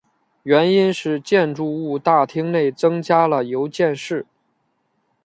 [0.41, 4.25] 原因是建筑物大厅内增加了邮件室。